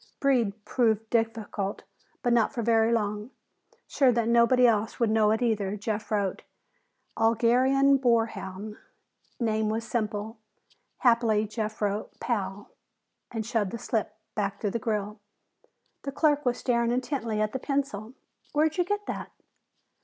[0.19, 1.83] "Breed" proved difficult,
[2.23, 3.29] but not for very long.
[3.85, 6.41] Sure that nobody else would know it either, Jeff wrote
[7.19, 8.77] "Algerian boar hound."
[9.39, 10.39] "Name" was simple.
[11.01, 12.71] Happily Jeff wrote "Pal"
[13.29, 15.19] and shoved the slip back through the grill.
[16.01, 18.13] The clerk was staring intently at the pencil.
[18.53, 19.29] "Where'd you get that?"